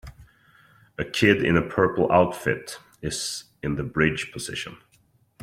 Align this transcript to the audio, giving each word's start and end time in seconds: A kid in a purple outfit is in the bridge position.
A 0.97 1.05
kid 1.05 1.45
in 1.45 1.55
a 1.55 1.61
purple 1.61 2.11
outfit 2.11 2.79
is 3.03 3.43
in 3.61 3.75
the 3.75 3.83
bridge 3.83 4.31
position. 4.31 4.77